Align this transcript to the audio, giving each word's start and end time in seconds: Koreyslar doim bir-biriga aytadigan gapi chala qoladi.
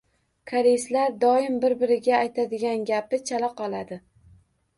Koreyslar 0.51 1.13
doim 1.23 1.59
bir-biriga 1.65 2.15
aytadigan 2.21 2.89
gapi 2.89 3.21
chala 3.31 3.53
qoladi. 3.61 4.01